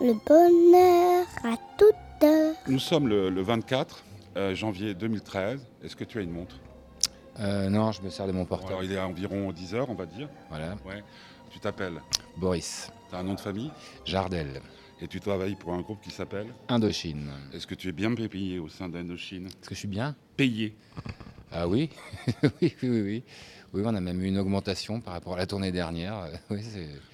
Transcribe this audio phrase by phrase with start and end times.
[0.00, 2.54] le bonheur à toute heure.
[2.68, 4.02] Nous sommes le, le 24
[4.36, 5.66] euh, janvier 2013.
[5.82, 6.56] Est-ce que tu as une montre?
[7.40, 8.84] Euh, non, je me sers de mon Alors, portable.
[8.84, 10.28] il est à environ 10 heures, on va dire.
[10.48, 10.76] Voilà.
[10.86, 11.02] Ouais.
[11.50, 12.00] Tu t'appelles?
[12.36, 13.70] Boris, Tu as un nom de famille?
[14.04, 14.60] Jardel,
[15.00, 16.48] et tu travailles pour un groupe qui s'appelle?
[16.68, 17.30] Indochine.
[17.52, 19.46] Est-ce que tu es bien payé au sein d'Indochine?
[19.46, 20.14] Est-ce que je suis bien?
[20.36, 20.76] Payé
[21.52, 21.90] Ah oui
[22.62, 23.24] oui, oui, oui,
[23.76, 23.82] oui.
[23.84, 26.28] On a même eu une augmentation par rapport à la tournée dernière.
[26.50, 26.62] Oui,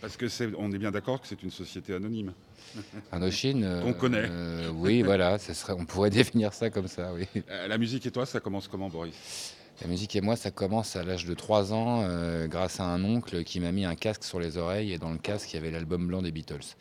[0.00, 2.32] Parce que c'est, on est bien d'accord que c'est une société anonyme.
[3.12, 3.64] Indochine.
[3.64, 4.26] euh, Qu'on connaît.
[4.30, 7.26] euh, oui, voilà, ce serait, on pourrait définir ça comme ça, oui.
[7.50, 9.54] Euh, la musique et toi, ça commence comment, Boris?
[9.80, 13.02] La musique et moi, ça commence à l'âge de 3 ans, euh, grâce à un
[13.04, 15.58] oncle qui m'a mis un casque sur les oreilles, et dans le casque, il y
[15.58, 16.76] avait l'album blanc des Beatles.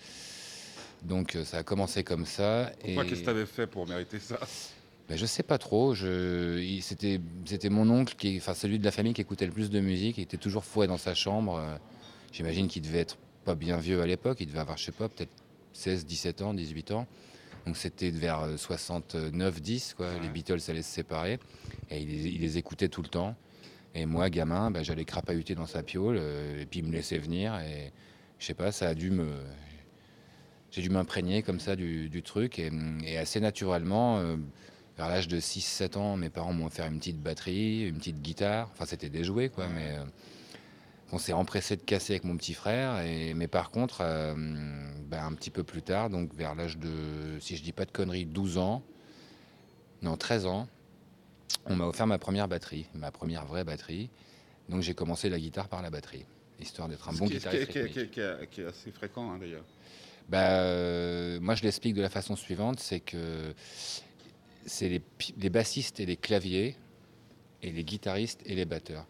[1.04, 2.72] Donc ça a commencé comme ça.
[2.84, 3.08] Pourquoi et...
[3.08, 4.38] Qu'est-ce que tu avais fait pour mériter ça?
[5.12, 5.94] Ben, je sais pas trop.
[5.94, 6.80] Je...
[6.82, 9.82] C'était c'était mon oncle, qui, enfin celui de la famille qui écoutait le plus de
[9.82, 10.18] musique.
[10.18, 11.58] Il était toujours fouet dans sa chambre.
[11.58, 11.76] Euh,
[12.32, 14.38] J'imagine qu'il devait être pas bien vieux à l'époque.
[14.40, 15.32] Il devait avoir, je sais pas, peut-être
[15.74, 17.08] 16, 17 ans, 18 ans.
[17.66, 20.08] Donc c'était vers euh, 69, 10, quoi.
[20.22, 20.30] Les.
[20.30, 21.40] Beatles allaient se séparer.
[21.90, 23.36] Et il, les- il les écoutait tout le temps.
[23.94, 26.16] Et moi, gamin, ben, j'allais crapahuter dans sa piole.
[26.22, 27.60] euh, et puis il me laissait venir.
[27.60, 27.92] Et
[28.40, 29.28] je sais pas, ça a dû me.
[30.72, 32.60] J'ai dû m'imprégner comme ça du, du truc.
[32.60, 32.72] Et,
[33.06, 34.20] et assez naturellement.
[34.20, 34.38] euh,
[35.02, 38.70] vers l'âge de 6-7 ans, mes parents m'ont offert une petite batterie, une petite guitare.
[38.74, 39.66] Enfin, c'était des jouets, quoi.
[39.68, 40.04] Mais euh,
[41.12, 43.00] on s'est empressé de casser avec mon petit frère.
[43.04, 44.36] Et, mais par contre, euh,
[45.08, 47.92] ben, un petit peu plus tard, donc vers l'âge de, si je dis pas de
[47.92, 48.84] conneries, 12 ans,
[50.04, 50.68] non, 13 ans,
[51.66, 54.12] on m'a offert ma première batterie, ma première vraie batterie.
[54.70, 56.26] Donc j'ai commencé la guitare par la batterie,
[56.60, 57.72] histoire d'être un Ce bon qui, guitariste.
[57.72, 58.08] qui qui
[58.52, 59.66] qui est- assez fréquent, hein, d'ailleurs.
[60.30, 63.54] Bah, euh, moi, je l'explique de la façon suivante, c'est que
[64.66, 65.02] c'est
[65.38, 66.76] les, bassistes et les claviers,
[67.64, 69.06] et les guitaristes et les batteurs.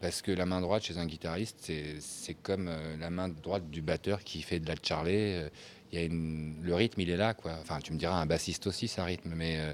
[0.00, 3.82] Parce que la main droite chez un guitariste, c'est comme euh, la main droite du
[3.82, 5.40] batteur qui fait de la charlée.
[5.44, 5.48] euh,
[5.92, 7.56] Il y a une, le rythme, il est là, quoi.
[7.60, 9.72] Enfin, tu me diras, un bassiste aussi, ça rythme, mais, euh,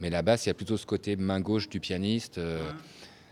[0.00, 2.38] mais la basse, il y a plutôt ce côté main gauche du pianiste.
[2.38, 2.72] euh,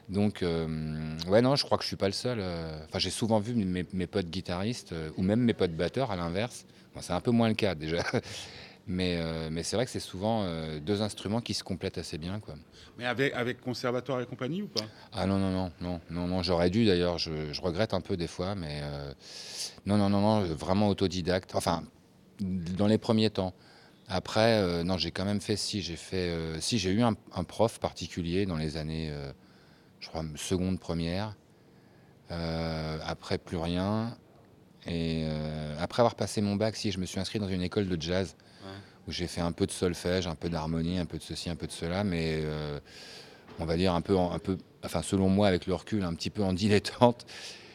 [0.08, 2.40] donc, euh, ouais, non, je crois que je suis pas le seul.
[2.40, 6.64] Enfin, j'ai souvent vu mes, mes potes guitaristes ou même mes potes batteurs à l'inverse.
[6.94, 8.04] Bon, c'est un peu moins le cas déjà.
[8.88, 12.18] Mais, euh, mais c'est vrai que c'est souvent euh, deux instruments qui se complètent assez
[12.18, 12.38] bien.
[12.38, 12.54] Quoi.
[12.98, 14.84] Mais avec, avec conservatoire et compagnie ou pas?
[15.12, 18.16] Ah non, non, non, non, non, non j'aurais dû d'ailleurs, je, je regrette un peu
[18.16, 19.12] des fois, mais euh,
[19.86, 21.56] non, non, non, non, vraiment autodidacte.
[21.56, 21.82] Enfin,
[22.40, 23.54] dans les premiers temps.
[24.08, 27.80] Après, non, j'ai quand même fait, si, j'ai fait, si, j'ai eu un, un prof
[27.80, 29.12] particulier dans les années,
[29.98, 31.34] je crois, seconde, première.
[32.30, 34.16] Après, plus rien.
[34.86, 35.26] Et
[35.80, 38.36] après avoir passé mon bac, si, je me suis inscrit dans une école de jazz.
[39.06, 41.56] Où j'ai fait un peu de solfège, un peu d'harmonie, un peu de ceci, un
[41.56, 42.78] peu de cela, mais euh,
[43.58, 46.14] on va dire un peu, en- un peu, enfin selon moi avec le recul, un
[46.14, 47.26] petit peu en dilettante,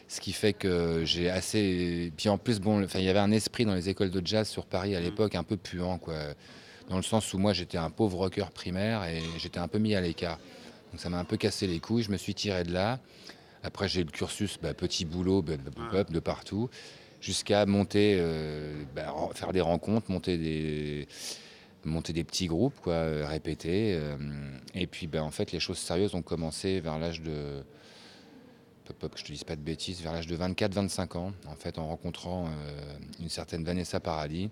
[0.08, 2.12] ce qui fait que j'ai assez.
[2.16, 4.66] Puis en plus, bon, il y avait un esprit dans les écoles de jazz sur
[4.66, 5.04] Paris à Mhm.
[5.06, 6.16] l'époque un peu puant, quoi,
[6.90, 9.94] dans le sens où moi j'étais un pauvre rocker primaire et j'étais un peu mis
[9.94, 10.38] à l'écart.
[10.90, 12.98] Donc ça m'a un peu cassé les couilles, je me suis tiré de là.
[13.62, 15.54] Après j'ai eu le cursus, bah, petit boulot, bah,
[15.90, 16.68] bah, de partout,
[17.22, 21.08] jusqu'à monter, euh, bah, faire des rencontres, monter des
[21.84, 23.94] monter des petits groupes, quoi, euh, répéter.
[23.96, 24.16] euh,
[24.74, 27.64] et puis, ben, en fait, les choses sérieuses ont commencé vers l'âge de.
[28.84, 31.54] Pop, pop, que je te dise pas de bêtises, vers l'âge de 24-25 ans, en
[31.56, 34.50] fait, en rencontrant euh, une certaine Vanessa Paradis,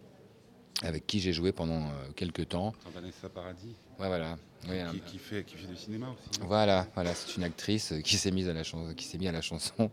[0.83, 2.73] avec qui j'ai joué pendant quelques temps.
[2.95, 4.37] Vanessa Paradis, Ouais, voilà.
[4.69, 4.77] Oui,
[5.07, 6.41] qui, fait, qui fait du cinéma aussi.
[6.41, 9.29] non voilà, voilà, c'est une actrice qui s'est mise à la chanson, qui s'est mise
[9.29, 9.73] à la chanson.
[9.79, 9.89] Ouais.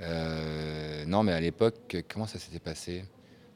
[0.00, 3.04] Euh, non, mais à l'époque, comment ça s'était passé?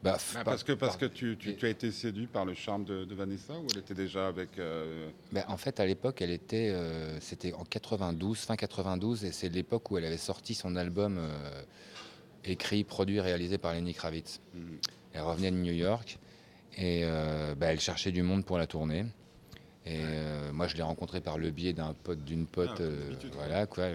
[0.03, 2.45] Bah, Bah, par- parce que, parce par- que tu, tu- tu as été séduit par
[2.45, 4.59] le charme de, de Vanessa ou elle était déjà avec.
[4.59, 9.31] euh, Ben, en fait, à l'époque, elle était, euh, c'était en 92, fin 92, et
[9.31, 11.63] c'est l'époque où elle avait sorti son album euh,
[12.45, 14.41] écrit, produit, réalisé par Lenny Kravitz.
[14.55, 14.59] hmm,
[15.15, 16.19] Elle revenait de New York
[16.77, 19.05] et elle cherchait du monde pour la tournée.
[19.85, 20.01] Et
[20.53, 23.89] moi, je l'ai rencontrée par le biais d'un pote, d'une pote, Ah, voilà quoi.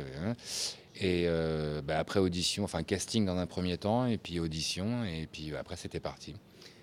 [1.00, 5.28] Et euh, ben, après audition, enfin casting dans un premier temps, et puis audition, et
[5.32, 6.36] puis après c'était parti.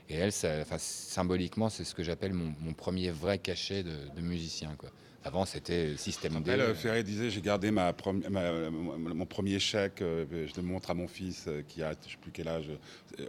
[0.08, 4.76] Et elle, symboliquement, c'est ce que j'appelle mon, premier vrai cachet de, musicien.
[5.24, 6.50] Avant, c'était système D.
[6.50, 7.94] Elle, Ferré disait j'ai gardé ma,
[8.30, 12.18] mon premier chèque, euh, je le montre à mon fils euh, qui a je sais
[12.20, 12.70] plus quel âge.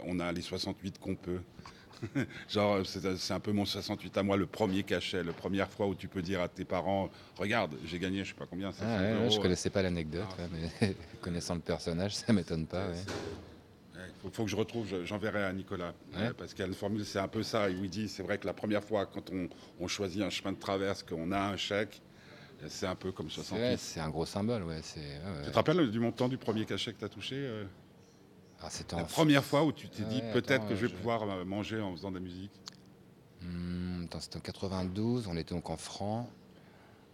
[0.06, 1.39] On a les 68 qu'on peut.
[2.50, 5.96] Genre, c'est un peu mon 68 à moi, le premier cachet, la première fois où
[5.96, 9.02] tu peux dire à tes parents Regarde, j'ai gagné, je sais pas combien, 500 Ah,
[9.02, 9.30] ouais, euros.
[9.30, 10.42] je connaissais pas l'anecdote, Ah.
[10.42, 10.50] ouais,
[10.81, 12.88] mais connaissant le personnage, ça m'étonne pas.
[12.88, 12.96] ouais.
[13.96, 15.94] Il faut, faut que je retrouve, je- j'enverrai à Nicolas.
[16.16, 16.31] Ouais.
[16.38, 17.69] Parce une formule, c'est un peu ça.
[17.69, 19.48] Il dit c'est vrai que la première fois, quand on,
[19.80, 22.02] on choisit un chemin de traverse, qu'on a un chèque,
[22.68, 23.62] c'est un peu comme C'est 68.
[23.63, 24.81] ouais, c'est un gros symbole, ouais.
[25.44, 27.66] Tu te rappelles du montant du premier cachet que tu as touché euh?
[28.62, 30.92] Ah, La en première fois où tu t'es Ah dit ouais, peut-être que je vais
[30.92, 32.52] je- pouvoir euh, manger en faisant de la musique.
[33.42, 36.28] Hmm, c'était en 92, on était donc en francs.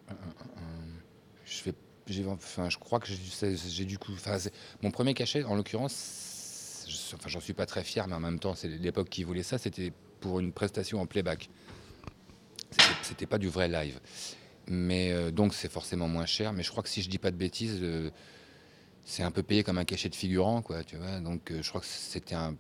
[0.09, 0.99] Hum, hum, hum.
[1.45, 1.73] Je fais,
[2.07, 4.37] j'ai, enfin, je crois que j'ai, du coup, enfin,
[4.81, 8.39] mon premier cachet, en l'occurrence, je- enfin, j'en suis pas très fier, mais en même
[8.39, 9.57] temps, c'est l'époque qui voulait ça.
[9.57, 11.49] C'était pour une prestation en playback.
[12.71, 13.99] C'était, c'était pas du vrai live,
[14.67, 16.53] mais euh, donc c'est forcément moins cher.
[16.53, 18.11] Mais je crois que si je dis pas de bêtises, euh,
[19.05, 20.83] c'est un peu payé comme un cachet de figurant, quoi.
[20.83, 22.55] Tu vois, donc euh, je crois que c'était un,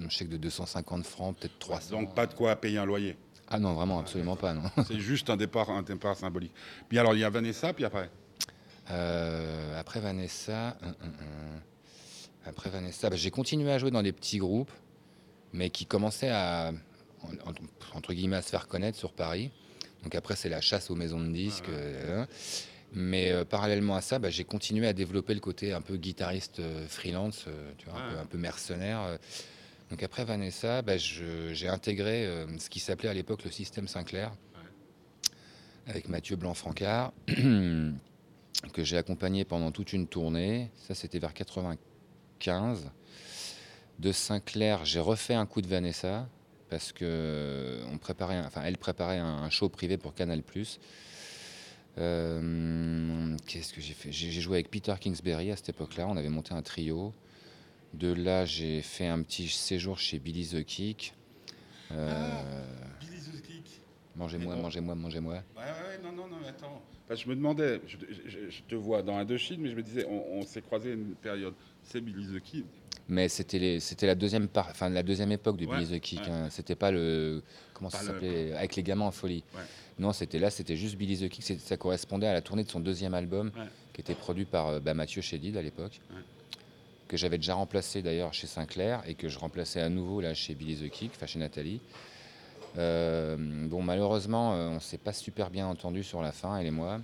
[0.00, 1.90] un chèque de 250 francs, peut-être 300.
[1.90, 3.16] Donc pas de quoi payer un loyer.
[3.48, 4.62] Ah non, vraiment, absolument pas, non.
[4.86, 6.52] C'est juste un départ, un départ symbolique.
[6.88, 8.08] Puis alors il y a Vanessa, puis après.
[8.90, 10.76] Euh, après Vanessa,
[12.44, 14.70] après Vanessa, bah, j'ai continué à jouer dans des petits groupes,
[15.52, 16.72] mais qui commençaient à
[17.22, 19.50] en- en- entre guillemets à se faire connaître sur Paris.
[20.02, 21.68] Donc après c'est la chasse aux maisons de disques.
[21.68, 22.28] euh, hein.
[22.92, 26.60] Mais euh, parallèlement à ça, bah, j'ai continué à développer le côté un peu guitariste
[26.60, 29.18] euh, freelance, euh, tu vois, un, peu, un peu mercenaire.
[29.90, 32.28] Donc après Vanessa, bah, j'ai intégré
[32.58, 34.32] ce qui s'appelait à l'époque le système Sinclair,
[35.88, 40.70] avec Mathieu Blanc-Francard, que j'ai accompagné pendant toute une tournée.
[40.76, 42.90] Ça, c'était vers 95.
[43.98, 46.28] De Sinclair, j'ai refait un coup de Vanessa
[46.68, 50.42] parce que on préparait, enfin, elle préparait un show privé pour Canal+.
[51.98, 54.12] Euh, Qu'est-ce que j'ai fait?
[54.12, 56.06] J'ai joué avec Peter Kingsbury à cette époque-là.
[56.08, 57.12] On avait monté un trio.
[57.94, 61.12] De là, j'ai fait un petit séjour chez Billy the Kick.
[61.90, 62.40] Euh,
[63.00, 63.80] Billy the Kick.
[64.14, 65.34] mangez-moi, mangez-moi, mangez-moi.
[65.34, 66.80] Ouais, ouais, non, non, non, attends.
[67.08, 67.96] Parce que je me demandais, je,
[68.28, 71.14] je- je te vois dans Indochine, mais je me disais, on, on s'est croisé une
[71.16, 71.54] période.
[71.82, 72.66] C'est Billy the Kid.
[73.08, 76.20] Mais c'était la deuxième part, enfin la deuxième époque de Ouais, Billy the Kick.
[76.20, 76.30] ouais.
[76.30, 76.48] hein.
[76.50, 77.42] C'était pas le
[77.74, 78.52] comment ça le- s'appelait?
[78.54, 79.42] Avec les gamins en folie.
[79.54, 79.62] Ouais.
[79.98, 81.58] Non, c'était là, c'était juste Billy the Kick.
[81.60, 83.50] Ça correspondait à la tournée de son deuxième album,
[83.92, 86.00] qui était produit par euh, bah, Mathieu Chédid à l'époque,
[87.08, 90.54] que j'avais déjà remplacé d'ailleurs chez Sinclair et que je remplaçais à nouveau là chez
[90.54, 91.80] Billy the Kick, enfin chez Nathalie.
[92.78, 93.36] Euh,
[93.68, 97.00] bon, malheureusement, euh, on s'est pas super bien entendu sur la fin, elle et moi.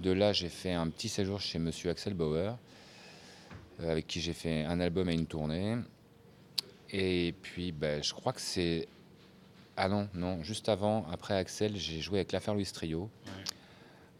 [0.00, 2.56] De là, j'ai fait un petit séjour chez Monsieur Axel Bauer,
[3.88, 5.76] avec qui j'ai fait un album et une tournée.
[6.92, 8.88] Et puis, ben, je crois que c'est.
[9.76, 13.08] Ah non, non, juste avant, après Axel, j'ai joué avec l'affaire Louis Trio,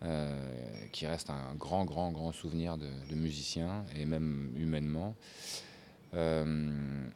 [0.05, 5.15] euh, qui reste un grand, grand, grand souvenir de, de musicien, et même humainement.
[6.15, 7.07] Euh,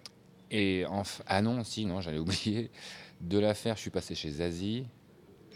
[0.50, 2.70] et enf- ah non, si, non, j'allais oublier.
[3.20, 4.85] De l'affaire, je suis passé chez Zazie,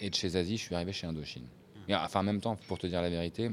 [0.00, 1.46] et de chez Zazie, je suis arrivé chez Indochine.
[1.88, 3.50] Et, enfin, en même temps, pour te dire la vérité,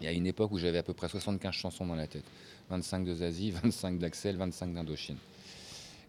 [0.00, 2.24] il y a une époque où j'avais à peu près 75 chansons dans la tête.
[2.70, 5.18] 25 de Zazie, 25 d'Axel, 25 d'Indochine.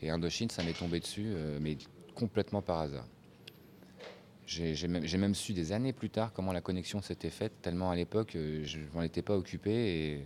[0.01, 1.77] Et Indochine, ça m'est tombé dessus, euh, mais
[2.15, 3.05] complètement par hasard.
[4.49, 8.35] J'ai même, su des années plus tard comment la connexion s'était faite, tellement à l'époque,
[8.35, 10.25] euh, je m'en étais pas occupé.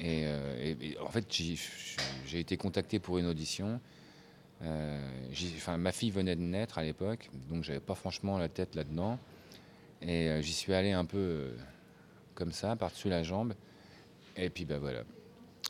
[0.00, 3.80] Et, euh, en fait, j'ai été contacté pour une audition.
[4.62, 4.98] Euh,
[5.76, 9.18] ma fille venait de naître à l'époque, donc j'avais pas franchement la tête là-dedans.
[10.00, 11.50] Et j'y suis allé un peu
[12.38, 13.52] comme ça, par-dessus la jambe.
[14.36, 15.02] Et puis bah voilà.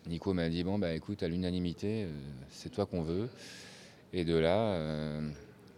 [0.07, 2.11] Nico m'a dit bon bah écoute, à l'unanimité, euh,
[2.51, 3.31] c'est toi qu'on veut.
[4.13, 5.31] Et de là, euh,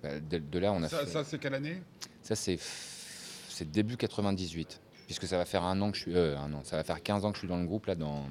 [0.03, 1.07] bah, de, de là on a Ça, fait.
[1.07, 1.81] ça, c'est quelle année?
[2.23, 6.37] Ça, c'est c'est début 98, puisque ça va faire un an que je suis, euh,
[6.39, 8.25] un an, ça va faire 15 ans que je suis dans le groupe là dans,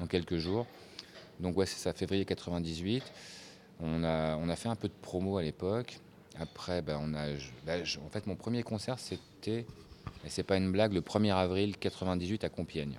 [0.00, 0.66] dans quelques jours.
[1.40, 3.02] Donc ouais, c'est ça, février 98.
[3.80, 5.98] On a, on a fait un peu de promo à l'époque.
[6.38, 7.26] Après, bah, on a,
[7.66, 9.64] bah, je- en fait, mon premier concert, c'était,
[10.24, 12.98] et c'est pas une blague, le 1er avril 98 à Compiègne,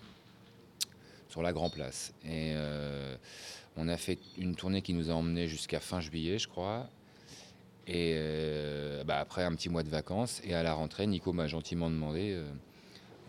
[1.30, 2.14] sur la Grand Place.
[2.26, 3.16] Et euh,
[3.78, 6.90] on a fait une tournée qui nous a emmenés jusqu'à fin juillet, je crois.
[7.88, 11.48] Et euh, bah, après un petit mois de vacances, et à la rentrée, Nico m'a
[11.48, 12.50] gentiment demandé euh,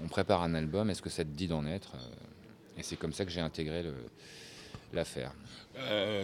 [0.03, 1.93] on prépare un album, est-ce que ça te dit d'en être
[2.77, 3.85] Et c'est comme ça que j'ai intégré
[4.93, 5.33] l'affaire.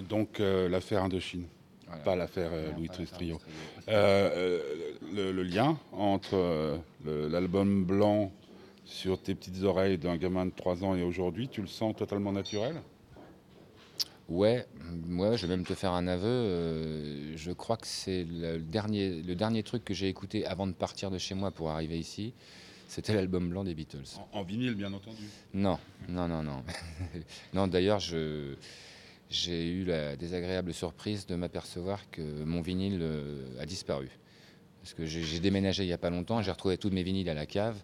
[0.09, 1.47] Donc l'affaire Indochine,
[1.91, 2.05] Voilà.
[2.05, 3.41] pas l'affaire euh, Louis Trio.
[3.89, 4.61] Euh, euh,
[5.13, 6.79] le, le lien entre euh,
[7.29, 8.33] l'album blanc
[8.85, 12.33] sur tes petites oreilles d'un gamin de 3 ans et aujourd'hui, tu le sens totalement
[12.33, 12.77] naturel?
[14.29, 14.65] Ouais,
[15.09, 16.27] moi je vais même te faire un aveu.
[16.27, 20.73] euh, je crois que c'est le dernier, le dernier truc que j'ai écouté avant de
[20.73, 22.33] partir de chez moi pour arriver ici.
[22.87, 24.19] C'était l'album blanc des Beatles.
[24.33, 25.23] en, en vinyle, bien entendu.
[25.55, 25.79] Non,
[26.09, 26.63] non, non, non.
[27.55, 28.55] non, d'ailleurs, je,
[29.31, 34.09] j'ai eu la désagréable surprise de m'apercevoir que mon vinyle euh, a disparu.
[34.83, 37.35] Parce que j'ai, déménagé il n'y a pas longtemps, j'ai retrouvé tous mes vinyles à
[37.35, 37.77] la cave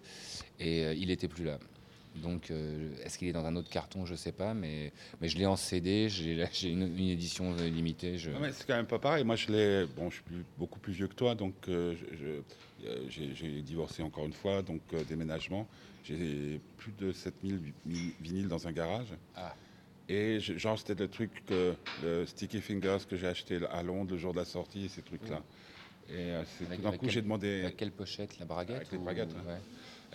[0.58, 1.58] et euh, il n'était plus là.
[2.22, 4.06] Donc, euh, est-ce qu'il est dans un autre carton?
[4.06, 6.32] Je ne sais pas, mais, mais je l'ai en CD, j'ai,
[6.64, 8.16] une, une édition limitée.
[8.16, 8.30] Je...
[8.30, 9.22] Non, mais c'est quand même pas pareil.
[9.22, 9.84] Moi, je l'ai.
[9.94, 11.94] Bon, je suis plus- beaucoup plus vieux que toi, donc euh,
[13.10, 15.68] j'ai divorcé encore une fois, donc euh, déménagement.
[16.04, 19.08] J'ai plus de 7000 vi- vinyles dans un garage.
[19.34, 19.54] Ah.
[20.08, 24.12] Et je- genre, c'était le truc, que, le Sticky Fingers que j'ai acheté à Londres
[24.12, 25.42] le jour de la sortie, ces trucs-là.
[26.08, 27.62] Et euh, Avec- tout d'un avec coup, j'ai demandé.
[27.62, 29.60] La quelle pochette La braguette Avec ou- ouais.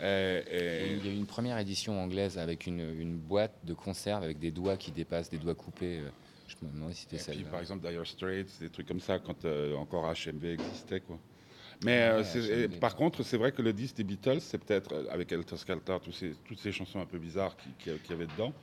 [0.01, 3.53] Et- Et et- Il y a eu une première édition anglaise avec une, une boîte
[3.65, 5.99] de conserve avec des doigts qui dépassent, des doigts coupés.
[5.99, 6.09] euh,
[6.47, 9.19] Je me demandais si c'était puis, celle par exemple, Dire Straits, des trucs comme ça,
[9.19, 10.99] quand euh, encore HMV existait.
[11.01, 11.17] Quoi.
[11.83, 12.79] Mais Ouais, euh, HMV.
[12.79, 16.11] par contre, c'est vrai que le disque des Beatles, c'est peut-être, avec Helter Skelter, tous
[16.11, 18.53] ces, toutes ces chansons un peu bizarres qu'il qui, qu'il y avait dedans,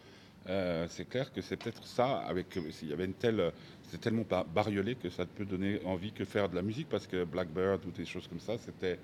[0.48, 3.52] euh, c'est clair que c'est peut-être ça, avec, euh, s'il y avait une telle,
[3.90, 7.06] c'est tellement bar- bariolé que ça peut donner envie que faire de la musique, parce
[7.06, 8.98] que Blackbird ou des choses comme ça, c'était,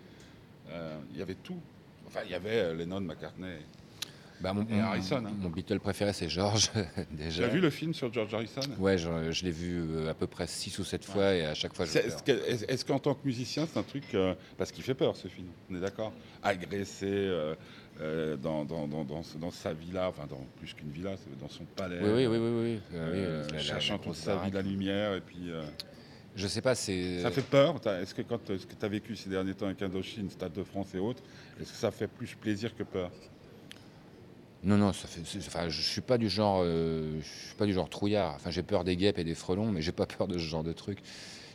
[0.70, 1.60] euh, il y avait tout.
[2.06, 3.58] Enfin, il y avait Lennon, McCartney.
[4.40, 5.32] Bah, mon, Et mon- Harrison, hein.
[5.38, 6.70] mon Beatle préféré, c'est George.
[6.72, 6.80] Tu
[7.16, 7.44] déjà.
[7.44, 8.60] as vu le film sur George Harrison?
[8.78, 11.72] Ouais, je, je l'ai vu à peu près 6 ou 7 fois et à chaque
[11.74, 11.96] fois je.
[11.98, 14.04] Est-ce que- est-ce est-ce qu'en tant que musicien, c'est un truc.
[14.58, 16.12] parce qu'il fait peur, ce film, on est d'accord?
[16.42, 17.06] Agressé
[18.00, 21.64] euh, euh, dans, dans, dans, dans, sa villa, enfin, dans, plus qu'une villa, dans son
[21.64, 22.00] palais.
[22.02, 22.50] Oui, oui, oui, oui.
[22.52, 25.14] oui, oui, euh, la- la- la cherchant grosse sa vie la lumière.
[25.14, 25.62] Et puis, euh,
[26.34, 27.20] Je sais pas, c'est.
[27.20, 29.80] ça fait peur Est-ce que quand ce que tu as vécu ces derniers temps avec
[29.82, 31.22] Indochine, Stade de France et autres,
[31.60, 33.10] est-ce que ça fait plus plaisir que peur?
[34.64, 35.20] Non, non, ça fait.
[35.38, 38.34] Enfin, je suis pas du genre, euh, je suis pas du genre trouillard.
[38.34, 40.64] Enfin, j'ai peur des guêpes et des frelons, mais j'ai pas peur de ce genre
[40.64, 41.00] de truc.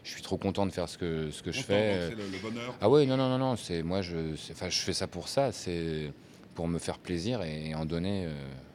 [0.03, 2.09] Je suis trop content de faire ce que ce que je fais.
[2.09, 2.75] C'est le, le bonheur?
[2.79, 3.55] Ah ouais, non, non, non, non.
[3.55, 5.51] C'est moi, je, enfin, je fais ça pour ça.
[5.51, 6.13] C'est
[6.59, 8.31] pour me faire plaisir et, en donner, euh,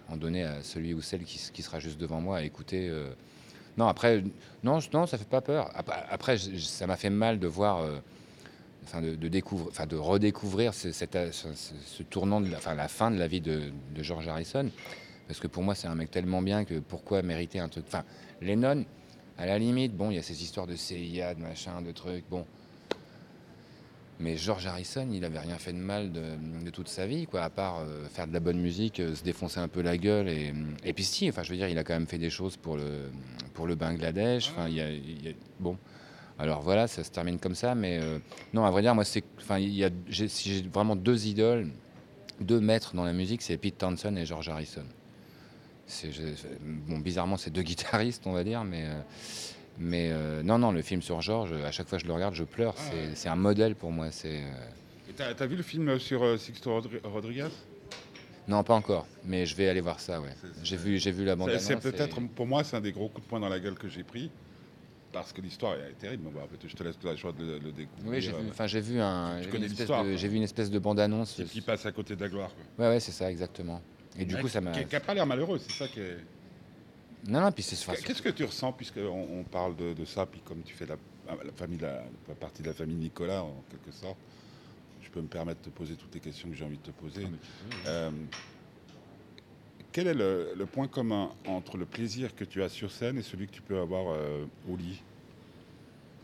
[0.09, 2.89] en donner à celui ou celle qui, sera juste devant moi à écouter.
[2.89, 3.11] euh.
[3.77, 4.25] Non, après,
[4.63, 5.71] non, non, ça fait pas peur.
[6.09, 7.99] Après, ça m'a fait mal de voir, euh,
[8.85, 13.11] enfin, de, découvrir, enfin, de redécouvrir ce, cette- ce- tournant de la, enfin, la fin
[13.11, 13.65] de la vie de,
[13.95, 14.71] de George Harrison,
[15.29, 17.85] parce que pour moi, c'est un mec tellement bien que pourquoi mériter un truc?
[17.87, 18.05] Enfin,
[18.41, 18.87] Lennon,
[19.37, 22.25] à la limite, bon, il y a ces histoires de CIA, de machin, de trucs,
[22.31, 22.47] bon.
[24.21, 27.51] Mais George Harrison, il avait rien fait de mal de, toute sa vie, quoi, à
[27.51, 30.29] part euh, faire de la bonne musique, euh, se défoncer un peu la gueule.
[30.29, 30.53] Et,
[30.85, 32.77] et puis si, enfin, je veux dire, il a quand même fait des choses pour
[32.77, 33.11] le,
[33.55, 34.51] pour le Bangladesh.
[34.51, 34.69] Enfin,
[35.59, 35.77] bon.
[36.39, 38.19] Alors voilà, ça se termine comme ça, mais euh,
[38.53, 41.69] non, à vrai dire, moi, c'est, enfin, y a, si j'ai vraiment deux idoles,
[42.41, 44.85] deux maîtres dans la musique, c'est Pete Townsend et George Harrison.
[45.87, 46.11] C'est,
[46.61, 48.85] bon, bizarrement, c'est deux guitaristes, on va dire, mais,
[49.79, 52.35] mais euh, non, non, le film sur George, à chaque fois que je le regarde,
[52.35, 52.75] je pleure.
[52.79, 52.83] Ah
[53.15, 53.33] c'est, ouais.
[53.33, 54.11] un modèle pour moi.
[54.11, 57.49] C'est, euh, Et T'as as vu le film sur euh, Sixto Rodri- Rodriguez?
[58.47, 60.35] Non, pas encore, mais je vais aller voir ça, ouais.
[60.63, 63.25] J'ai vu, j'ai vu la bande C'est- peut-être, pour moi, c'est un des gros coups
[63.25, 64.31] de poing dans la gueule que j'ai pris.
[65.13, 66.25] Parce que l'histoire est terrible.
[66.27, 68.05] Mais bon, peut-être je te laisse la choix de le, le découvrir.
[68.11, 69.49] Oui, j'ai vu, enfin, j'ai vu, un, j'ai
[70.29, 71.35] vu une espèce de, bande-annonce.
[71.35, 72.51] qui, qui passe à côté de la gloire.
[72.77, 72.85] quoi.
[72.85, 73.81] Ouais, ouais, c'est ça, exactement.
[74.19, 74.73] Et du coup, ça m'a.
[74.73, 76.17] Qui n'a pas l'air malheureux, c'est ça qui est.
[77.27, 77.77] Non, non, puis c'est.
[78.03, 79.01] Qu'est-ce que tu ressens, puisqu'on
[79.41, 82.63] on parle de, de ça, puis comme tu fais la, la famille, la, la partie
[82.63, 84.19] de la famille Nicolas, en quelque sorte,
[85.03, 86.91] je peux me permettre de te poser toutes les questions que j'ai envie de te
[86.91, 87.27] poser.
[87.87, 88.11] Euh,
[89.93, 93.23] quel est le, le point commun entre le plaisir que tu as sur scène et
[93.23, 95.01] celui que tu peux avoir euh, au lit?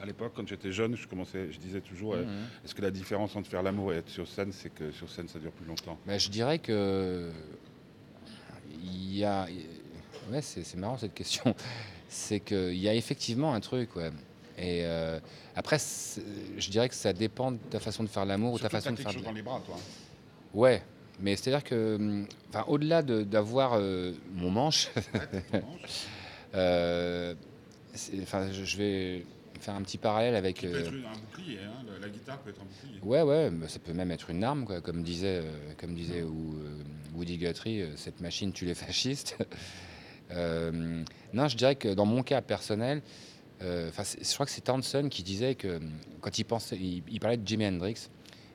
[0.01, 2.47] À l'époque, quand j'étais jeune, je, commençais, je disais toujours euh, Mhm.
[2.65, 5.29] est-ce que la différence entre faire l'amour et être sur scène, c'est que sur scène,
[5.29, 5.99] ça dure plus longtemps?
[6.07, 7.31] Bah, je dirais que
[8.73, 9.47] il y a,
[10.31, 11.55] ouais, c'est marrant cette question.
[12.13, 14.11] C'est qu'il y a effectivement un truc, ouais.
[14.59, 15.21] Et euh,
[15.55, 15.79] après,
[16.59, 18.97] je dirais que ça dépend de ta façon de faire l'amour ou ta façon de
[18.97, 19.13] quelque faire.
[19.13, 19.77] chose dans les bras, toi.
[20.53, 20.83] Ouais,
[21.21, 24.89] mais c'est-à-dire que, hum, enfin, au-delà de- d'avoir euh, mon manche,
[26.55, 27.35] euh,
[27.95, 29.25] je, je vais
[29.61, 30.57] faire un petit parallèle avec.
[30.57, 33.01] Qui peut être un bouclier, hein, la, la guitare peut être un bouclier.
[33.03, 35.43] Ouais, ouais, mais ça peut même être une arme, quoi, comme disait,
[35.79, 36.25] comme disait
[37.15, 39.37] Woody Guthrie, cette machine tue les fascistes.
[40.33, 43.03] Euh, non, je dirais que dans mon cas personnel,
[43.63, 47.21] euh, je crois que c'est Townsend qui disait que hum, quand il pensait, il, il
[47.21, 48.09] parlait de Jimi Hendrix,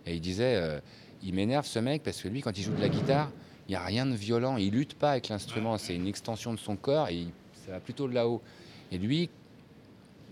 [0.06, 0.80] et il disait, euh,
[1.24, 3.32] il m'énerve ce mec parce que lui, quand il joue de la guitare,
[3.68, 6.60] il n'y a rien de violent, il lutte pas avec l'instrument, c'est une extension de
[6.60, 7.32] son corps et il-
[7.66, 8.42] ça va plutôt de là-haut.
[8.92, 9.30] Et lui,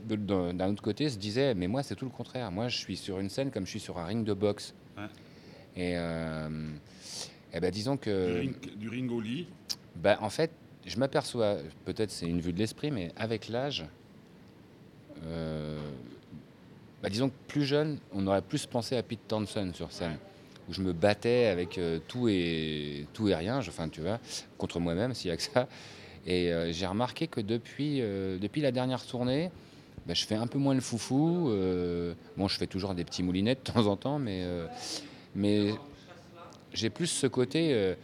[0.05, 2.51] d'un autre côté, se disait, mais moi c'est tout le contraire.
[2.51, 4.73] Moi je suis sur une scène comme je suis sur un ring de boxe.
[4.97, 5.03] Ouais.
[5.75, 6.69] Et, euh,
[7.53, 9.47] eh ben, disons Du, que, ring, du ring au lit.
[9.95, 10.51] bah, en fait,
[10.85, 13.85] je m'aperçois, peut-être c'est une vue de l'esprit, mais avec l'âge,
[15.25, 15.79] euh,
[17.01, 20.17] bah, disons que plus jeune, on aurait plus pensé à Pete Townsend sur scène,
[20.69, 24.19] où je me battais avec euh, tout et tout et rien, enfin tu vois,
[24.57, 25.67] contre moi-même s'il y a que ça.
[26.25, 29.51] Et euh, j'ai remarqué que depuis, depuis la dernière tournée,
[30.05, 31.49] bah, je fais un peu moins le foufou.
[32.37, 34.45] bon, je fais toujours des petits moulinets de temps en temps, mais,
[35.35, 35.75] mais
[36.73, 37.95] j'ai plus ce côté.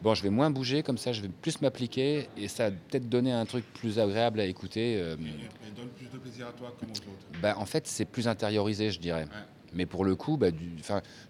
[0.00, 3.08] Bon, je vais moins bouger, comme ça, je vais plus m'appliquer, et ça va peut-être
[3.08, 4.96] donner un truc plus agréable à écouter.
[5.00, 7.26] euh, Et, et donne plus de plaisir à toi comme aux autres.
[7.40, 9.26] bah, en fait, c'est plus intériorisé, je dirais.
[9.72, 10.78] Mais pour le coup, bah, du,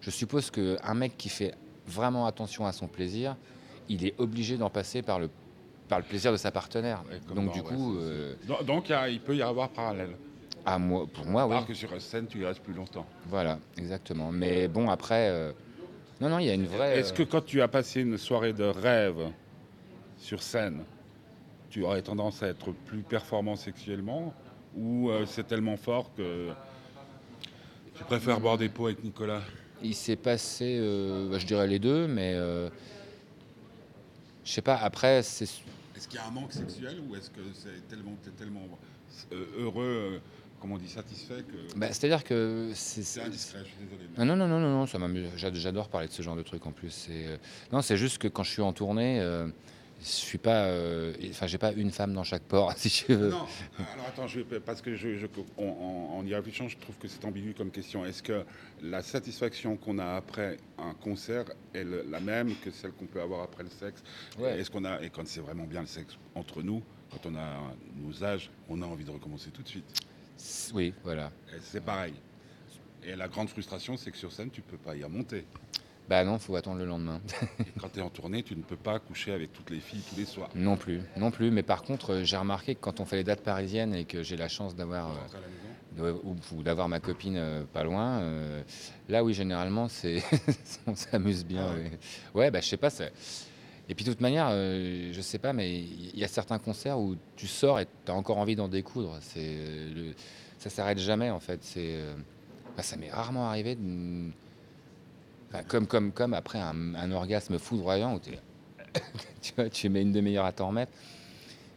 [0.01, 1.53] je suppose qu'un mec qui fait
[1.85, 3.35] vraiment attention à son plaisir,
[3.89, 5.29] il est obligé d'en passer par le
[5.87, 7.01] par le plaisir de sa partenaire.
[7.09, 9.69] Ouais, Donc dans- du ouais, coup, euh, Donc, il y a- il peut y avoir
[9.69, 10.17] parallèle.
[10.65, 11.53] à moi, pour moi, oui.
[11.55, 13.05] Alors que sur scène, tu y restes plus longtemps.
[13.29, 14.33] Voilà, exactement.
[14.33, 15.53] Mais bon, après, euh,
[16.19, 16.99] non, non, il y a une vraie.
[16.99, 19.31] Est-ce que quand tu as passé une soirée de rêve
[20.17, 20.83] sur scène,
[21.69, 24.33] tu aurais tendance à être plus performant sexuellement
[24.75, 26.49] ou euh, c'est tellement fort que
[27.95, 29.41] tu préfères boire des pots avec Nicolas?
[29.83, 32.69] Il s'est passé, euh, bah, je dirais les deux, mais euh,
[34.43, 34.77] je sais pas.
[34.77, 35.45] Après, c'est
[35.95, 38.15] Est-ce qu'il y a un manque sexuel ou est-ce que c'est tellement,
[39.31, 40.21] euh, heureux,
[40.59, 44.09] comment on dit, satisfait que bah, c'est-à-dire que c'est indiscret, je suis désolé.
[44.17, 45.29] mais- non, non, non, non, non, ça m'amuse.
[45.35, 47.07] J'ad- J'adore parler de ce genre de truc en plus.
[47.09, 47.37] Euh,
[47.71, 49.47] Non, c'est juste que quand je suis en tournée, euh,
[49.99, 50.65] je suis pas.
[50.65, 53.29] euh, Enfin, j'ai pas une femme dans chaque port, si tu veux.
[53.29, 53.45] Non,
[53.93, 57.07] alors attends, je parce que je, je- en, en- en y réfléchissant, je trouve que
[57.07, 58.05] c'est ambigu comme question.
[58.05, 58.43] Est-ce que
[58.81, 63.21] la satisfaction qu'on a après un concert est le- la même que celle qu'on peut
[63.21, 64.03] avoir après le sexe?
[64.39, 64.59] Ouais.
[64.59, 67.73] Est-ce qu'on a et quand c'est vraiment bien le sexe entre nous, quand on a
[67.95, 69.85] nos âges, on a envie de recommencer tout de suite?
[70.73, 71.31] Oui, voilà.
[71.61, 72.13] C'est pareil.
[73.03, 75.45] Et la grande frustration, c'est que sur scène, tu peux pas y remonter.
[76.09, 77.19] Bah non, faut attendre le lendemain.
[77.59, 80.01] Et quand tu es en tournée, tu ne peux pas coucher avec toutes les filles
[80.09, 80.49] tous les soirs.
[80.55, 81.51] non plus, non plus.
[81.51, 84.23] Mais par contre, euh, j'ai remarqué que quand on fait les dates parisiennes et que
[84.23, 85.09] j'ai la chance d'avoir.
[85.99, 88.19] euh, ou, d'avoir ma copine euh, pas loin.
[88.19, 88.63] euh,
[89.09, 90.23] là, oui, généralement, c'est
[90.87, 91.67] on s'amuse bien.
[91.71, 91.91] Ah ouais.
[92.33, 92.89] Ouais, bah, je sais pas.
[93.89, 96.99] Et puis, de toute manière, euh, je sais pas, mais il y a certains concerts
[96.99, 99.17] où tu sors et tu as encore envie d'en découdre.
[99.21, 100.11] C'est euh.
[100.59, 101.61] Ça s'arrête jamais, en fait.
[101.77, 102.15] Euh,
[102.75, 103.77] bah, ça m'est rarement arrivé
[105.69, 108.19] comme, comme, comme après un, orgasme foudroyant où
[109.41, 110.91] tu, vois, tu mets une demi-heure à t'en remettre.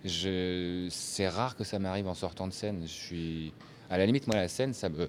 [0.04, 2.82] C'est rare que ça m'arrive en sortant de scène.
[2.82, 3.52] Je suis...
[3.88, 5.08] À la limite, moi, la scène, ça me.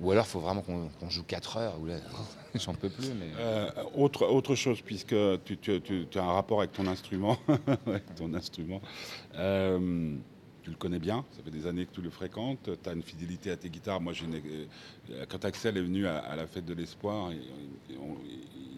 [0.00, 1.80] Ou alors, il faut vraiment qu'on joue 4 heures.
[1.80, 1.96] Ou là,
[2.54, 3.08] j'en peux plus.
[3.18, 3.30] Mais...
[3.38, 5.14] Euh, autre, autre chose, puisque
[5.44, 7.36] tu, tu- tu- tu as un rapport avec ton instrument,
[7.86, 8.80] avec ton instrument,
[9.34, 10.16] euh,
[10.62, 13.02] tu le connais bien, ça fait des années que tu le fréquentes, tu as une
[13.02, 14.00] fidélité à tes guitares.
[14.00, 14.34] Moi, une-
[15.10, 17.40] euh, quand Axel est venu à, à la fête de l'espoir, il,
[17.90, 17.96] il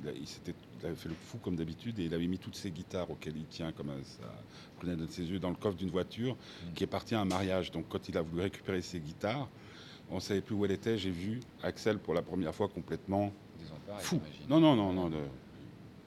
[0.04, 3.36] il avait fait le fou comme d'habitude et il avait mis toutes ses guitares auxquelles
[3.36, 4.24] il tient comme ça
[4.80, 6.36] prenait de ses yeux dans le coffre d'une voiture
[6.74, 7.70] qui est parti à un mariage.
[7.70, 9.48] Donc quand il a voulu récupérer ses guitares,
[10.12, 10.96] on ne savait plus où elle était.
[10.98, 14.20] J'ai vu Axel pour la première fois complètement Désemparé, Fou.
[14.48, 15.08] Non, non, non, non.
[15.08, 15.16] de-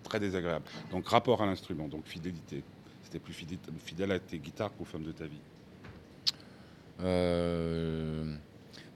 [0.04, 0.66] Très désagréable.
[0.92, 2.64] Donc rapport à l'instrument, donc fidélité.
[3.04, 5.40] C'était plus fidèle, à tes guitares qu'aux femmes de ta vie.
[7.02, 8.36] Euh,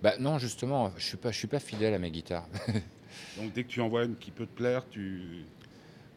[0.01, 2.47] Bah non, justement, je suis pas, je suis pas fidèle à mes guitares.
[3.37, 5.43] Donc dès que tu envoies une qui peut te plaire, tu.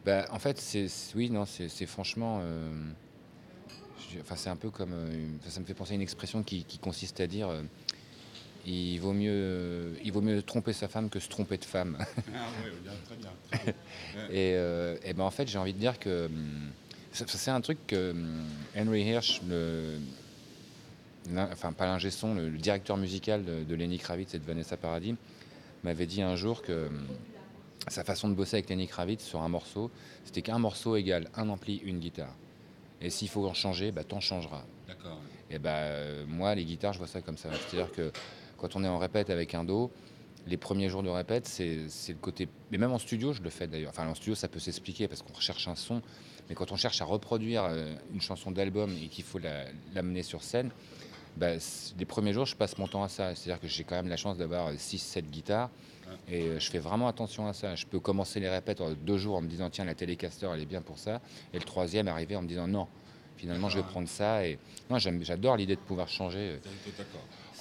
[0.05, 2.39] bah, en fait, c'est oui, non, c'est franchement.
[2.43, 2.71] euh,
[4.21, 4.93] Enfin, c'est un peu comme.
[4.93, 7.49] euh, ça, ça me fait penser à une expression qui, qui consiste à dire.
[8.65, 11.97] Il vaut mieux, il vaut mieux tromper sa femme que se tromper de femme.
[11.99, 13.29] Ah oui, bien, très bien.
[13.51, 14.25] très bien.
[14.29, 16.71] Et, euh, et ben en fait, j'ai envie de dire que hum,
[17.11, 18.43] c'est un truc que hum,
[18.77, 19.97] Henry Hirsch, le,
[21.51, 24.77] enfin pas l'ingé son, le, le directeur musical de, de Lenny Kravitz et de Vanessa
[24.77, 25.15] Paradis,
[25.83, 27.07] m'avait dit un jour que hum,
[27.89, 29.91] sa façon de bosser avec Lenny Kravitz sur un morceau,
[30.23, 32.33] c'était qu'un morceau égale un ampli, une guitare.
[33.01, 34.63] Et s'il faut en changer, bah, t'en changeras.
[34.87, 35.19] D'accord.
[35.49, 37.49] Et bah, euh, moi, les guitares, je vois ça comme ça.
[37.51, 38.11] C'est-à-dire que
[38.63, 39.91] quand on est en répète avec un dos,
[40.47, 41.75] les premiers jours de répète, c'est
[42.07, 42.47] le côté.
[42.71, 43.89] Mais même en studio, je le fais d'ailleurs.
[43.91, 46.01] Enfin, en studio, ça peut s'expliquer parce qu'on recherche un son.
[46.47, 50.23] Mais quand on cherche à reproduire euh, une chanson d'album et qu'il faut la- l'amener
[50.23, 50.71] sur scène,
[51.35, 51.49] bah,
[51.99, 53.35] les premiers jours, je passe mon temps à ça.
[53.35, 55.69] C'est-à-dire que j'ai quand même la chance d'avoir 6-7 guitares.
[56.29, 57.75] Et euh, je fais vraiment attention à ça.
[57.75, 60.61] Je peux commencer les répètes en deux jours en me disant tiens la télécaster elle
[60.61, 61.19] est bien pour ça.
[61.53, 62.87] Et le troisième arriver en me disant non.
[63.37, 64.45] Finalement je vais prendre ça.
[64.47, 64.57] Et
[64.89, 66.59] non j'adore l'idée de pouvoir changer.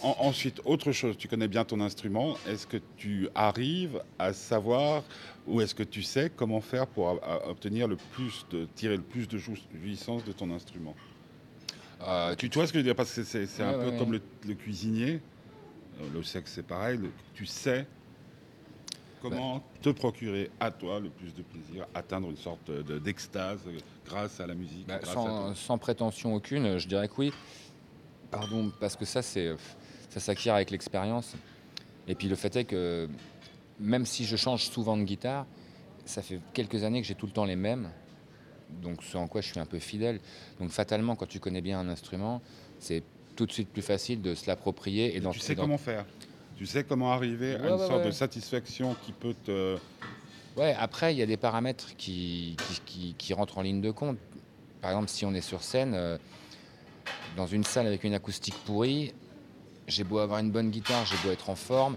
[0.02, 2.37] En- ensuite, autre chose, tu connais bien ton instrument.
[2.48, 5.04] Est-ce que tu arrives à savoir
[5.46, 8.96] ou est-ce que tu sais comment faire pour a- a- obtenir le plus de tirer
[8.96, 10.94] le plus de jou- jouissance de ton instrument?
[12.02, 12.96] Euh, tu, tu vois ce que je veux dire?
[12.96, 15.20] Parce que c'est un Ouais, peu ouais, comme le, le cuisinier.
[16.00, 16.98] Euh, le sexe, c'est pareil.
[16.98, 17.87] le- tu sais
[19.22, 23.61] comment te procurer à toi le plus de plaisir, atteindre une sorte de- d'extase
[24.04, 24.87] grâce à la musique.
[24.87, 27.32] bah, grâce sans, prétention aucune, je dirais que oui.
[28.30, 29.54] Pardon parce que ça c'est
[30.11, 31.35] ça s'acquiert avec l'expérience.
[32.08, 33.08] Et puis le fait est que
[33.78, 35.46] même si je change souvent de guitare,
[36.04, 37.90] ça fait quelques années que j'ai tout le temps les mêmes.
[38.82, 40.20] Donc ce en quoi je suis un peu fidèle.
[40.58, 42.40] Donc fatalement, quand tu connais bien un instrument,
[42.78, 43.02] c'est
[43.37, 46.04] tout de suite plus facile de se l'approprier et d'en tu sais et comment faire?
[46.56, 48.06] Tu sais comment arriver à une ouais, sorte ouais.
[48.06, 49.76] de satisfaction qui peut te.
[50.56, 53.90] Ouais, après, il y a des paramètres qui, qui, qui- qui rentrent en ligne de
[53.90, 54.18] compte.
[54.80, 56.18] Par exemple, si on est sur scène, euh,
[57.36, 59.12] dans une salle avec une acoustique pourrie,
[59.88, 61.96] j'ai beau avoir une bonne guitare, j'ai beau être en forme,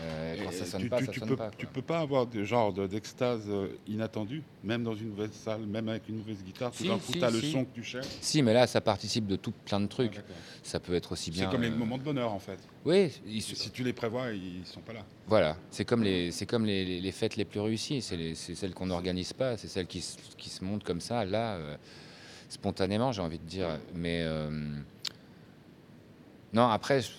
[0.00, 1.50] Euh, quand Et ça sonne tu, pas, tu- ça tu sonne peux, pas.
[1.56, 1.72] tu quoi.
[1.74, 5.88] peux pas avoir de genre de- d'extase euh, inattendue, même dans une nouvelle salle, même
[5.88, 6.70] avec une mauvaise guitare.
[6.70, 7.50] Tout Si, d'un coup, si, tu as le si.
[7.50, 8.06] son que tu cherches.
[8.20, 10.18] Si, mais là, ça participe de tout plein de trucs.
[10.18, 10.32] Ah.
[10.62, 11.50] Ça peut être aussi C'est bien.
[11.50, 12.58] comme les euh, moments de bonheur, en fait.
[12.84, 15.04] Oui, ils Si tu les prévois, ils sont pas là.
[15.26, 18.00] Voilà, c'est comme les, c'est comme les, les- les fêtes les plus réussies.
[18.00, 21.00] C'est, les- c'est celles qu'on n'organise pas, c'est celles qui, se- qui se montent comme
[21.00, 21.76] ça, là, euh,
[22.48, 23.78] spontanément, j'ai envie de dire.
[23.94, 24.48] Mais euh,
[26.52, 27.10] non, après, je-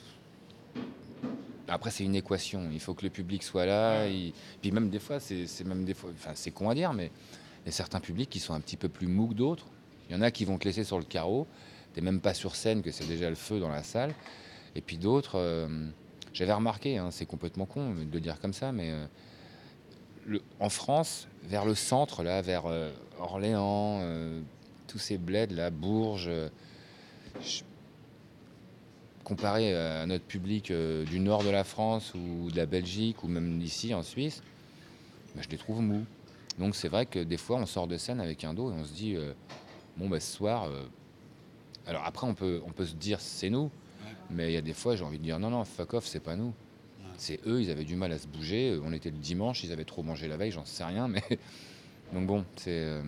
[1.69, 2.69] après c'est une équation.
[2.71, 4.07] Il faut que le public soit là.
[4.07, 7.11] il- Puis même des fois, c'est, même des fois, enfin, c'est con à dire, mais
[7.63, 9.65] il y a certains publics qui sont un petit peu plus mous que d'autres.
[10.09, 11.45] Il y en a qui vont te laisser sur le carreau.
[11.93, 14.13] T'es même pas sur scène, que c'est déjà le feu dans la salle.
[14.75, 15.35] Et puis d'autres.
[15.37, 15.87] euh,
[16.33, 19.05] j'avais remarqué, hein, c'est complètement con de le dire comme ça, mais euh,
[20.25, 24.01] le- en France, vers le centre, là, vers euh, Orléans,
[24.87, 26.29] tous ces bleds, là, Bourges,
[27.41, 27.61] je-
[29.29, 33.27] comparé à notre public euh, du nord de la France ou de la Belgique ou
[33.27, 34.41] même d'ici en Suisse,
[35.35, 36.03] bah, je les trouve mous.
[36.57, 38.83] Donc c'est vrai que des fois, on sort de scène avec un dos et on
[38.83, 39.33] se dit, euh,
[39.97, 40.65] bon, bah, ce soir.
[40.65, 40.83] euh,
[41.85, 43.69] alors après, on peut, on peut se dire, c'est nous.
[44.31, 46.19] Mais il y a des fois, j'ai envie de dire non, non, fuck off, c'est
[46.19, 46.53] pas nous.
[47.17, 48.71] C'est eux, ils avaient du mal à se bouger.
[48.71, 51.07] Euh, On était le dimanche, ils avaient trop mangé la veille, j'en sais rien.
[51.13, 51.23] Mais
[52.13, 53.01] donc bon, c'est, euh,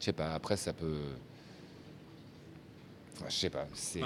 [0.00, 0.34] je sais pas.
[0.34, 0.98] Après, ça peut,
[3.28, 3.66] je sais pas.
[3.74, 4.00] C'est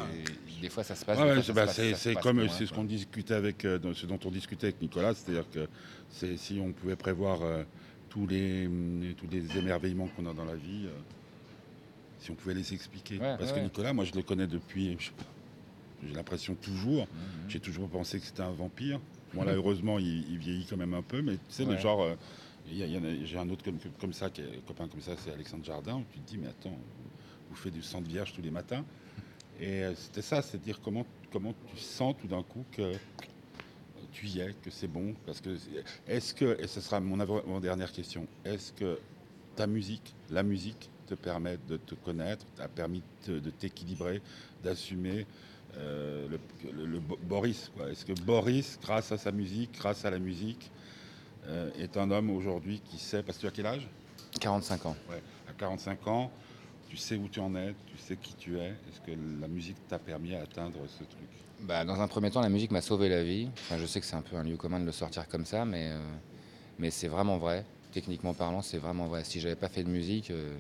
[0.61, 1.19] des fois ça se passe.
[1.19, 4.81] Ouais, c'est bah, comme c'est ce qu'on discutait avec euh, ce dont on discutait avec
[4.81, 5.69] Nicolas, c'est-à-dire que
[6.11, 7.64] c'est si on pouvait prévoir euh,
[8.09, 10.99] tous les hum, tous les émerveillements qu'on a dans la vie, euh,
[12.21, 13.19] si on pouvait les expliquer.
[13.19, 13.64] Ouais, Parce ouais, que.
[13.64, 14.97] Nicolas, moi je le connais depuis,
[16.03, 17.51] j'ai l'impression toujours, Mhm.
[17.51, 19.01] j'ai toujours pensé que c'était un vampire.
[19.35, 22.16] Bon là heureusement il, il vieillit quand même un peu, mais tu sais le genre,
[22.69, 25.97] j'ai un autre comme, comme ça, qui est, un copain comme ça, c'est Alexandre Jardin,
[25.97, 26.79] où tu te dis mais attends,
[27.54, 28.85] faites du sang de vierge tous les matins.
[29.61, 32.92] Et euh, c'était ça, c'est dire comment, comment tu sens tout d'un coup que
[34.12, 35.14] tu y es, que c'est bon.
[35.24, 35.56] Parce que
[36.06, 37.16] est-ce que, et ce sera mon,
[37.61, 38.98] dernière question, est-ce que
[39.54, 44.20] ta musique, la musique, te permet de te connaître, t'a permis de, t'équilibrer,
[44.64, 45.24] d'assumer
[45.76, 46.40] euh, le,
[46.72, 47.70] le- le Bo- Boris.
[47.88, 50.68] Est-ce que Boris, grâce à sa musique, grâce à la musique,
[51.46, 53.88] euh, est un homme aujourd'hui qui sait, parce que tu as quel âge?
[54.40, 54.96] 45 ans.
[55.09, 56.32] Ouais, à 45 ans,
[56.88, 58.68] tu sais où tu en es, tu sais qui tu es.
[58.68, 61.29] Est-ce que la musique t'a permis à atteindre ce truc?
[61.61, 63.49] Bah, dans un premier temps, la musique m'a sauvé la vie.
[63.55, 65.64] Enfin, je sais que c'est un peu un lieu commun de le sortir comme ça,
[65.64, 65.99] mais, euh,
[66.79, 67.64] mais c'est vraiment vrai.
[67.92, 69.25] Techniquement parlant, c'est vraiment vrai.
[69.25, 70.59] Si j'avais pas fait de musique, euh,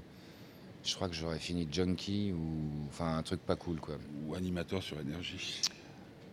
[0.84, 3.96] je crois que j'aurais fini junkie ou enfin un truc pas cool quoi.
[4.24, 5.60] Ou animateur sur énergie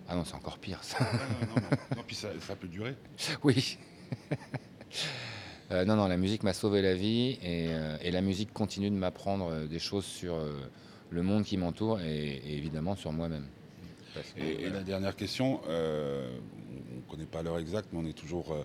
[0.08, 0.98] Ah non, c'est encore pire ça.
[1.02, 1.06] Ah,
[1.50, 2.96] non, non, non, puis ça, ça peut durer.
[3.44, 3.78] oui.
[5.74, 8.92] Euh, non, non, la musique m'a sauvé la vie et, euh, et la musique continue
[8.92, 10.52] de m'apprendre euh, des choses sur euh,
[11.10, 13.46] le monde qui m'entoure et, et évidemment sur moi-même.
[14.38, 18.56] Et, la dernière question, on ne connaît pas l'heure exacte, mais on est toujours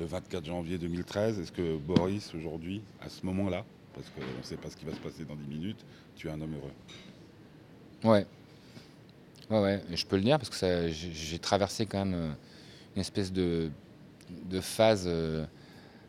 [0.00, 1.40] le 24 janvier 2013.
[1.40, 4.92] Est-ce que Boris, aujourd'hui, à ce moment-là, parce qu'on ne sait pas ce qui va
[4.92, 5.84] se passer dans 10 minutes,
[6.16, 8.10] tu es un homme heureux?
[8.10, 8.26] Ouais.
[9.50, 12.34] Ouais, ouais, je peux le dire parce que j'ai traversé quand même
[12.96, 13.68] une espèce de,
[14.30, 15.44] de phase euh,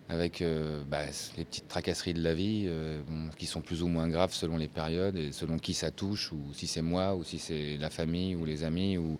[0.08, 1.02] avec euh, bah,
[1.38, 3.02] les petites tracasseries de la vie euh,
[3.38, 6.54] qui sont plus ou moins graves selon les périodes et selon qui ça touche, ou
[6.54, 8.98] si c'est moi, ou si c'est la famille, ou les amis.
[8.98, 9.18] Ou...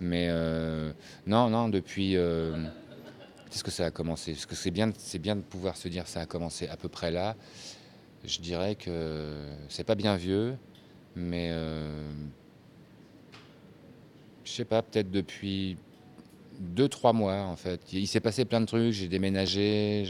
[0.00, 0.92] Mais euh,
[1.26, 2.16] non, non, depuis.
[3.50, 4.32] Qu'est-ce que ça a commencé?
[4.32, 7.10] Parce que c'est bien, bien de pouvoir se dire ça a commencé à peu près
[7.10, 7.34] là?
[8.24, 9.34] Je dirais que
[9.68, 10.56] c'est pas bien vieux,
[11.16, 11.50] mais
[14.44, 15.78] je sais pas, peut-être depuis
[16.60, 17.80] deux, trois mois en fait.
[17.92, 20.04] Il s'est passé plein de trucs, j'ai déménagé,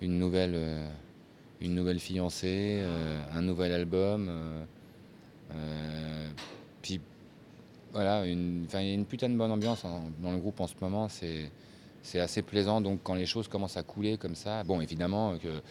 [0.00, 0.88] une, nouvelle, euh,
[1.60, 4.28] une nouvelle fiancée, euh, un nouvel album.
[5.54, 6.28] euh,
[6.82, 7.00] puis
[7.92, 9.84] voilà, une, il y a une putain de bonne ambiance
[10.20, 11.50] dans le groupe en ce moment, c'est
[12.02, 12.80] c'est assez plaisant.
[12.80, 15.62] Donc quand les choses commencent à couler comme ça, bon évidemment que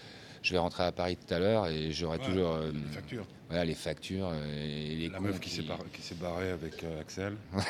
[0.43, 3.25] je vais rentrer à Paris tout à l'heure et j'aurai Ouais, toujours euh, Les factures.
[3.49, 5.79] voilà, les factures euh, et les La meuf qui s'est bar-
[6.19, 7.35] barrée avec euh, Axel.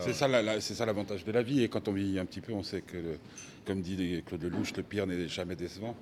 [0.00, 1.62] c'est ça, la- la- l'avantage de la vie.
[1.62, 3.18] Et quand on vieillit un petit peu, on sait que, le-
[3.66, 5.96] comme dit Claude Lelouch, le pire n'est jamais décevant.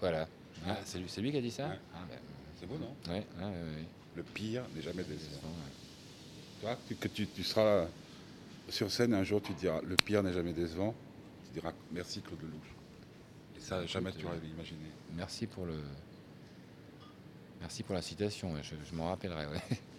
[0.00, 0.28] Voilà.
[0.66, 1.78] Ah, c'est lui, c'est lui qui a dit ça Ouais.
[1.94, 2.16] Ah, ben,
[2.58, 3.52] C'est beau, non ouais, ouais.
[4.16, 5.52] Le pire n'est jamais décevant.
[6.60, 7.86] Tu vois, que- tu, tu seras
[8.68, 10.94] sur scène un jour, tu diras le pire n'est jamais décevant.
[11.46, 12.77] Tu diras merci Claude Lelouch.
[13.58, 14.86] Et ça, jamais tu aurais imaginé.
[15.16, 15.82] Merci pour le.
[17.60, 19.46] Merci pour la citation, je, je m'en rappellerai.
[19.46, 19.60] ouais.